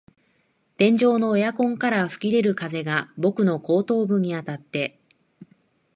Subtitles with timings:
[0.79, 4.99] 天井のエアコンから吹き出る風が僕の後頭部にあたって、